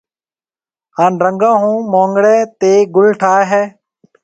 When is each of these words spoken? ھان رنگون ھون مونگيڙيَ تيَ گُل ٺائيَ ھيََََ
ھان 0.97 1.13
رنگون 1.23 1.55
ھون 1.61 1.77
مونگيڙيَ 1.91 2.37
تيَ 2.59 2.71
گُل 2.95 3.07
ٺائيَ 3.21 3.43
ھيََََ 3.51 3.63